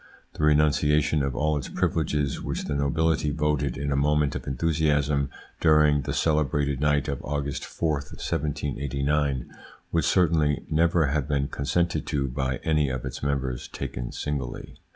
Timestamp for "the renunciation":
0.33-1.21